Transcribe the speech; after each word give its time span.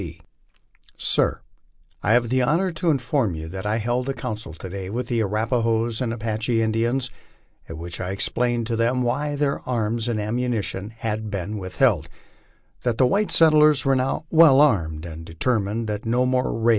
D. 0.01 0.13
C.: 0.17 0.21
SIR: 0.97 1.41
I 2.01 2.13
have 2.13 2.29
the 2.29 2.41
honor 2.41 2.73
,o 2.81 2.89
inform 2.89 3.35
you 3.35 3.47
that 3.49 3.67
I 3.67 3.77
held 3.77 4.09
a 4.09 4.15
council 4.15 4.51
to 4.55 4.67
day 4.67 4.89
with 4.89 5.05
the 5.05 5.19
Arapahoes 5.21 6.01
and 6.01 6.11
Apache 6.11 6.59
Indians, 6.59 7.11
at 7.69 7.77
which 7.77 8.01
I 8.01 8.09
explained 8.09 8.65
to 8.65 8.75
them 8.75 9.03
why 9.03 9.35
their 9.35 9.59
arms 9.59 10.07
and 10.07 10.19
ammunition 10.19 10.89
had 10.89 11.29
been 11.29 11.59
with 11.59 11.73
LIFE 11.79 11.87
ON 11.87 12.01
THE 12.01 12.09
PLAINS. 12.09 12.09
105 12.81 12.83
field,* 12.83 12.83
that 12.83 12.97
the 12.97 13.05
white 13.05 13.29
settlers 13.31 13.85
were 13.85 13.95
now 13.95 14.25
well 14.31 14.59
armed 14.59 15.05
and 15.05 15.23
determined 15.23 15.85
that 15.87 16.03
no 16.07 16.25
more 16.25 16.49
n. 16.49 16.69